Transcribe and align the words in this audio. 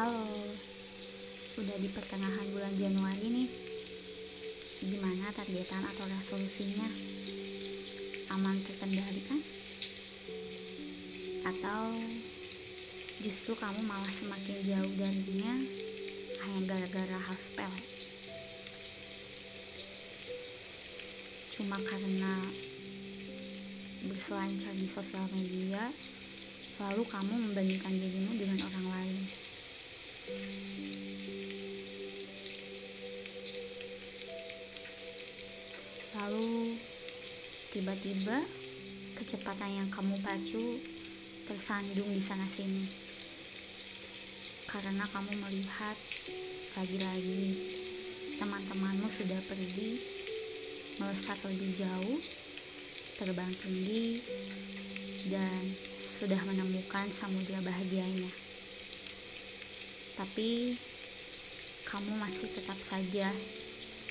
Halo, 0.00 0.32
udah 1.60 1.76
di 1.76 1.88
pertengahan 1.92 2.48
bulan 2.56 2.72
Januari 2.72 3.36
nih. 3.36 3.48
Gimana 4.88 5.28
targetan 5.28 5.84
atau 5.84 6.08
resolusinya? 6.08 6.88
Aman 8.32 8.56
terkendali 8.64 9.20
kan? 9.28 9.40
Atau 11.52 11.82
justru 13.28 13.52
kamu 13.60 13.84
malah 13.84 14.08
semakin 14.08 14.56
jauh 14.72 14.92
darinya 14.96 15.52
hanya 16.48 16.60
gara-gara 16.64 17.18
hal 17.20 17.36
sepele? 17.36 17.82
Cuma 21.60 21.76
karena 21.76 22.34
berselancar 24.08 24.74
di 24.80 24.88
sosial 24.88 25.28
media, 25.36 25.84
lalu 26.88 27.04
kamu 27.04 27.34
membandingkan 27.52 27.92
dirimu 27.92 28.32
dengan 28.40 28.64
orang 28.64 28.88
lain. 28.96 29.39
Lalu 36.10 36.74
tiba-tiba 37.70 38.38
kecepatan 39.14 39.70
yang 39.70 39.88
kamu 39.94 40.18
pacu 40.26 40.64
tersandung 41.46 42.10
di 42.10 42.22
sana 42.22 42.46
sini. 42.46 42.84
Karena 44.70 45.06
kamu 45.06 45.32
melihat 45.38 45.96
lagi-lagi 46.78 47.44
teman-temanmu 48.38 49.06
sudah 49.06 49.40
pergi 49.50 49.90
melesat 50.98 51.38
lebih 51.46 51.70
jauh, 51.78 52.18
terbang 53.22 53.52
tinggi, 53.54 54.18
dan 55.30 55.62
sudah 56.20 56.40
menemukan 56.46 57.06
samudera 57.08 57.62
bahagianya. 57.64 58.49
Tapi 60.20 60.76
kamu 61.88 62.12
masih 62.20 62.52
tetap 62.52 62.76
saja 62.76 63.32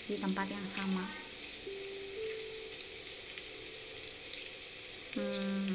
di 0.09 0.15
tempat 0.17 0.49
yang 0.49 0.67
sama. 0.73 1.05
Hmm, 5.13 5.69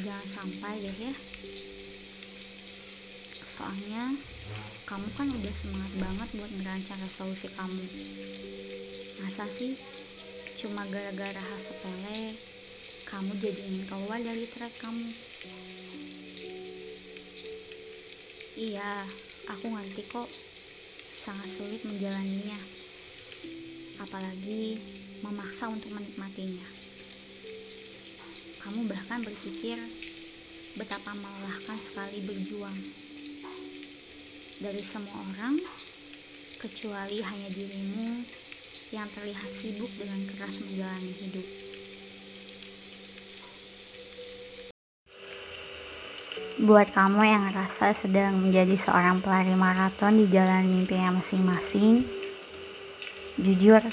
jangan 0.00 0.28
sampai 0.40 0.80
deh 0.80 0.96
ya. 1.04 1.12
Soalnya 3.44 4.16
kamu 4.88 5.08
kan 5.20 5.28
udah 5.28 5.54
semangat 5.60 5.92
banget 6.00 6.28
buat 6.40 6.52
merancang 6.56 7.00
resolusi 7.04 7.52
kamu. 7.52 7.84
Masa 9.20 9.44
sih 9.52 9.76
cuma 10.64 10.80
gara-gara 10.88 11.42
hal 11.44 11.60
sepele 11.60 12.32
kamu 13.04 13.32
jadi 13.36 13.60
ingin 13.68 13.84
keluar 13.84 14.16
dari 14.16 14.48
track 14.48 14.72
kamu? 14.80 15.08
Iya, 18.56 19.04
aku 19.52 19.68
ngerti 19.68 20.08
kok. 20.08 20.24
Sangat 21.28 21.44
sulit 21.44 21.84
menjalaninya. 21.84 22.56
Apalagi 24.00 24.80
memaksa 25.20 25.68
untuk 25.68 25.92
menikmatinya. 25.92 26.64
Kamu 28.64 28.88
bahkan 28.88 29.20
berpikir 29.20 29.76
betapa 30.80 31.12
melelahkan 31.12 31.76
sekali 31.76 32.24
berjuang. 32.24 32.78
Dari 34.64 34.80
semua 34.80 35.20
orang, 35.20 35.60
kecuali 36.56 37.20
hanya 37.20 37.48
dirimu 37.52 38.24
yang 38.96 39.08
terlihat 39.12 39.52
sibuk 39.52 39.92
dengan 40.00 40.20
keras 40.32 40.56
menjalani 40.64 41.12
hidup. 41.12 41.65
Buat 46.56 46.92
kamu 46.96 47.20
yang 47.20 47.42
ngerasa 47.52 47.92
sedang 47.92 48.40
menjadi 48.40 48.76
seorang 48.80 49.20
pelari 49.20 49.52
maraton 49.52 50.16
di 50.16 50.24
jalan 50.32 50.64
mimpinya 50.64 51.20
masing-masing, 51.20 52.00
jujur, 53.36 53.84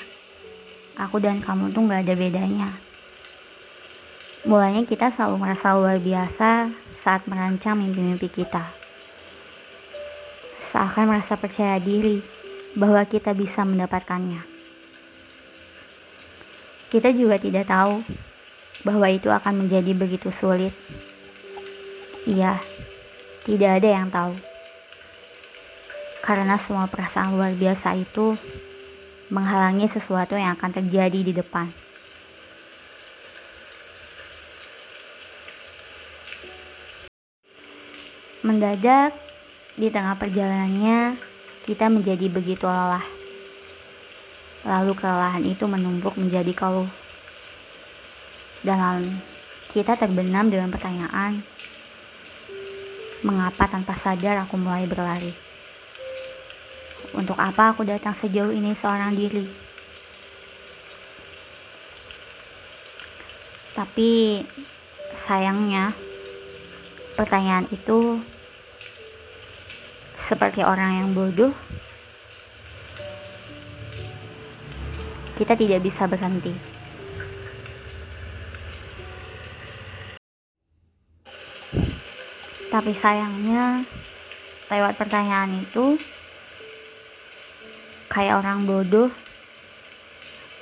aku 0.96 1.20
dan 1.20 1.44
kamu 1.44 1.76
tuh 1.76 1.84
gak 1.92 2.08
ada 2.08 2.16
bedanya. 2.16 2.72
Mulanya 4.48 4.84
kita 4.88 5.12
selalu 5.12 5.44
merasa 5.44 5.76
luar 5.76 6.00
biasa 6.00 6.72
saat 7.04 7.28
merancang 7.28 7.80
mimpi-mimpi 7.80 8.31
kita. 8.31 8.64
Seakan 10.72 11.12
merasa 11.12 11.36
percaya 11.36 11.80
diri 11.80 12.24
bahwa 12.80 13.04
kita 13.04 13.36
bisa 13.36 13.68
mendapatkannya. 13.68 14.40
Kita 16.92 17.12
juga 17.12 17.40
tidak 17.40 17.68
tahu 17.68 18.04
bahwa 18.84 19.08
itu 19.12 19.31
akan 19.31 19.68
menjadi 19.68 19.92
begitu 19.96 20.31
sulit 20.31 20.72
Iya, 22.24 22.56
tidak 23.44 23.84
ada 23.84 23.90
yang 24.00 24.08
tahu. 24.08 24.32
Karena 26.24 26.56
semua 26.56 26.88
perasaan 26.88 27.36
luar 27.36 27.52
biasa 27.52 28.00
itu 28.00 28.40
menghalangi 29.28 29.92
sesuatu 29.92 30.40
yang 30.40 30.56
akan 30.56 30.72
terjadi 30.72 31.20
di 31.20 31.36
depan. 31.36 31.68
Mendadak, 38.48 39.12
di 39.76 39.92
tengah 39.92 40.16
perjalanannya, 40.16 41.20
kita 41.68 41.92
menjadi 41.92 42.32
begitu 42.32 42.68
lelah. 42.68 43.04
Lalu 44.64 44.96
kelelahan 44.96 45.44
itu 45.44 45.68
menumpuk 45.68 46.16
menjadi 46.16 46.56
keluh. 46.56 46.88
Dan 48.64 49.04
kita 49.76 50.00
terbenam 50.00 50.48
dengan 50.48 50.72
pertanyaan, 50.72 51.53
Mengapa 53.24 53.72
tanpa 53.72 53.96
sadar 53.96 54.44
aku 54.44 54.60
mulai 54.60 54.84
berlari? 54.84 55.32
Untuk 57.16 57.40
apa 57.40 57.72
aku 57.72 57.88
datang 57.88 58.12
sejauh 58.12 58.52
ini 58.52 58.76
seorang 58.76 59.16
diri? 59.16 59.48
Tapi 63.80 64.44
sayangnya 65.24 65.96
pertanyaan 67.16 67.64
itu 67.72 68.20
seperti 70.20 70.68
orang 70.68 71.00
yang 71.00 71.10
bodoh. 71.16 71.56
Kita 75.40 75.56
tidak 75.56 75.80
bisa 75.80 76.12
berhenti. 76.12 76.73
Tapi 82.74 82.90
sayangnya 82.98 83.86
lewat 84.74 84.98
pertanyaan 84.98 85.62
itu 85.62 85.94
kayak 88.10 88.42
orang 88.42 88.66
bodoh 88.66 89.14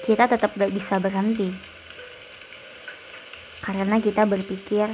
kita 0.03 0.27
tetap 0.27 0.51
gak 0.59 0.75
bisa 0.75 0.99
berhenti. 0.99 1.47
Karena 3.63 3.95
kita 4.03 4.27
berpikir 4.27 4.91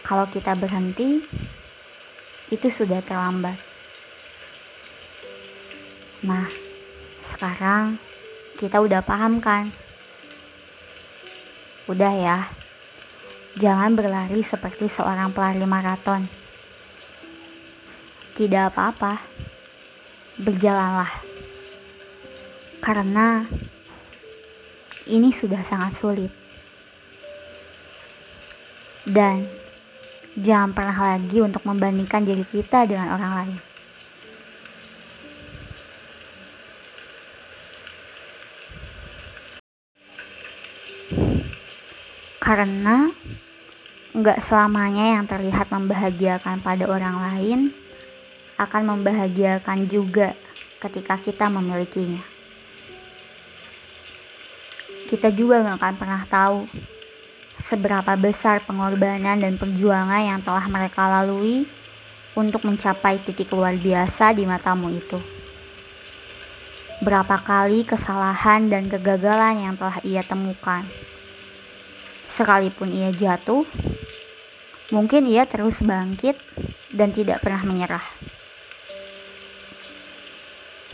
kalau 0.00 0.24
kita 0.32 0.56
berhenti 0.56 1.20
itu 2.48 2.68
sudah 2.72 3.04
terlambat. 3.04 3.60
Nah 6.24 6.48
sekarang 7.28 8.00
kita 8.56 8.80
udah 8.80 9.04
paham 9.04 9.44
kan? 9.44 9.68
Udah 11.92 12.12
ya 12.16 12.55
Jangan 13.56 13.96
berlari 13.96 14.44
seperti 14.44 14.84
seorang 14.84 15.32
pelari 15.32 15.64
maraton. 15.64 16.20
Tidak 18.36 18.68
apa-apa, 18.68 19.16
berjalanlah, 20.44 21.08
karena 22.84 23.48
ini 25.08 25.32
sudah 25.32 25.64
sangat 25.64 25.96
sulit, 25.96 26.28
dan 29.08 29.40
jangan 30.36 30.76
pernah 30.76 31.16
lagi 31.16 31.40
untuk 31.40 31.64
membandingkan 31.64 32.28
diri 32.28 32.44
kita 32.44 32.84
dengan 32.84 33.16
orang 33.16 33.32
lain. 33.40 33.58
Karena 42.36 43.08
Nggak 44.16 44.40
selamanya 44.40 45.20
yang 45.20 45.28
terlihat 45.28 45.68
membahagiakan 45.68 46.64
pada 46.64 46.88
orang 46.88 47.20
lain 47.20 47.68
akan 48.56 48.96
membahagiakan 48.96 49.84
juga 49.92 50.32
ketika 50.80 51.20
kita 51.20 51.52
memilikinya. 51.52 52.24
Kita 55.12 55.28
juga 55.28 55.60
nggak 55.60 55.76
akan 55.76 55.94
pernah 56.00 56.22
tahu 56.24 56.64
seberapa 57.60 58.16
besar 58.16 58.64
pengorbanan 58.64 59.36
dan 59.36 59.60
perjuangan 59.60 60.24
yang 60.24 60.40
telah 60.40 60.64
mereka 60.64 61.12
lalui 61.12 61.68
untuk 62.32 62.64
mencapai 62.64 63.20
titik 63.20 63.52
luar 63.52 63.76
biasa 63.76 64.32
di 64.32 64.48
matamu 64.48 64.96
itu. 64.96 65.20
Berapa 67.04 67.36
kali 67.44 67.84
kesalahan 67.84 68.72
dan 68.72 68.88
kegagalan 68.88 69.60
yang 69.60 69.74
telah 69.76 70.00
ia 70.00 70.24
temukan. 70.24 70.80
Sekalipun 72.36 72.92
ia 72.92 73.08
jatuh, 73.16 73.64
Mungkin 74.94 75.26
ia 75.26 75.42
terus 75.50 75.82
bangkit 75.82 76.38
dan 76.94 77.10
tidak 77.10 77.42
pernah 77.42 77.66
menyerah. 77.66 78.06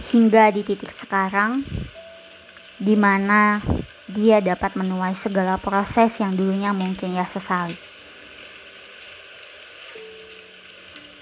Hingga 0.09 0.49
di 0.49 0.65
titik 0.65 0.89
sekarang, 0.89 1.61
di 2.81 2.97
mana 2.97 3.61
dia 4.09 4.41
dapat 4.41 4.81
menuai 4.81 5.13
segala 5.13 5.61
proses 5.61 6.17
yang 6.25 6.33
dulunya 6.33 6.73
mungkin 6.73 7.13
ia 7.13 7.29
sesali. 7.29 7.77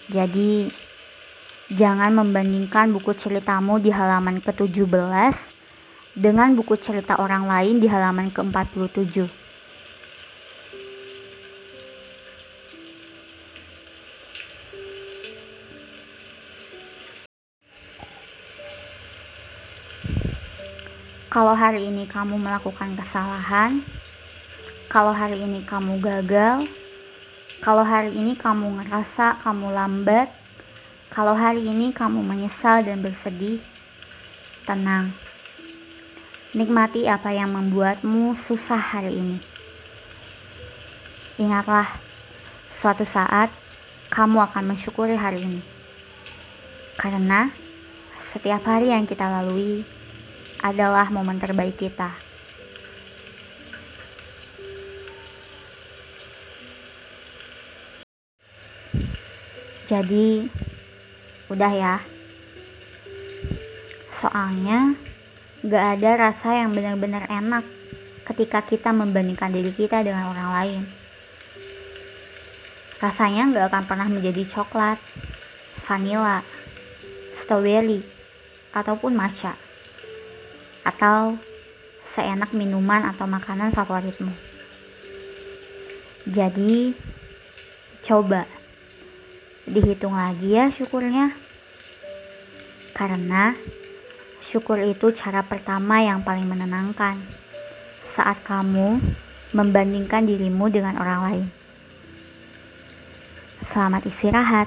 Jadi, 0.07 0.71
jangan 1.75 2.15
membandingkan 2.23 2.95
buku 2.95 3.19
ceritamu 3.19 3.83
di 3.83 3.91
halaman 3.91 4.39
ke-17 4.39 5.35
dengan 6.15 6.55
buku 6.55 6.79
cerita 6.79 7.19
orang 7.19 7.51
lain 7.51 7.83
di 7.83 7.91
halaman 7.91 8.31
ke-47. 8.31 9.40
Kalau 21.31 21.55
hari 21.55 21.87
ini 21.87 22.11
kamu 22.11 22.43
melakukan 22.43 22.91
kesalahan, 22.99 23.79
kalau 24.91 25.15
hari 25.15 25.39
ini 25.39 25.63
kamu 25.63 26.03
gagal, 26.03 26.67
kalau 27.63 27.87
hari 27.87 28.11
ini 28.19 28.35
kamu 28.35 28.83
ngerasa 28.83 29.39
kamu 29.39 29.71
lambat, 29.71 30.27
kalau 31.15 31.39
hari 31.39 31.63
ini 31.71 31.95
kamu 31.95 32.27
menyesal 32.27 32.83
dan 32.83 32.99
bersedih, 32.99 33.63
tenang. 34.67 35.15
Nikmati 36.51 37.07
apa 37.07 37.31
yang 37.31 37.55
membuatmu 37.55 38.35
susah 38.35 38.83
hari 38.83 39.15
ini. 39.15 39.39
Ingatlah, 41.39 41.87
suatu 42.75 43.07
saat 43.07 43.55
kamu 44.11 44.51
akan 44.51 44.75
mensyukuri 44.75 45.15
hari 45.15 45.47
ini. 45.47 45.63
Karena 46.99 47.55
setiap 48.19 48.67
hari 48.67 48.91
yang 48.91 49.07
kita 49.07 49.31
lalui 49.31 50.00
adalah 50.61 51.09
momen 51.09 51.41
terbaik 51.41 51.81
kita. 51.81 52.13
Jadi, 59.91 60.47
udah 61.51 61.73
ya. 61.75 61.97
Soalnya, 64.15 64.95
gak 65.67 65.85
ada 65.99 66.31
rasa 66.31 66.63
yang 66.63 66.71
benar-benar 66.71 67.27
enak 67.27 67.67
ketika 68.31 68.63
kita 68.63 68.95
membandingkan 68.95 69.51
diri 69.51 69.75
kita 69.75 70.07
dengan 70.07 70.31
orang 70.31 70.51
lain. 70.55 70.83
Rasanya 73.03 73.51
gak 73.51 73.67
akan 73.75 73.85
pernah 73.91 74.07
menjadi 74.07 74.47
coklat, 74.47 75.01
vanilla, 75.83 76.47
strawberry, 77.35 78.07
ataupun 78.71 79.19
matcha 79.19 79.59
atau 80.83 81.37
seenak 82.07 82.51
minuman 82.57 83.07
atau 83.07 83.29
makanan 83.29 83.71
favoritmu. 83.71 84.33
Jadi, 86.27 86.95
coba 88.05 88.45
dihitung 89.69 90.17
lagi 90.17 90.59
ya 90.59 90.67
syukurnya. 90.69 91.33
Karena 92.93 93.55
syukur 94.43 94.83
itu 94.83 95.15
cara 95.15 95.47
pertama 95.47 96.03
yang 96.03 96.21
paling 96.27 96.45
menenangkan 96.45 97.17
saat 98.05 98.43
kamu 98.43 98.99
membandingkan 99.55 100.27
dirimu 100.27 100.67
dengan 100.69 100.99
orang 100.99 101.21
lain. 101.23 101.47
Selamat 103.61 104.03
istirahat, 104.09 104.67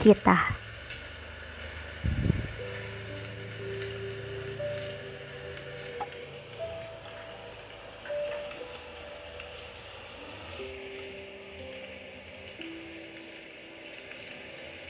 kita. 0.00 0.55